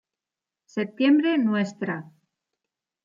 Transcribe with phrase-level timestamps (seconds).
[0.75, 1.97] Septiembre: Ntra.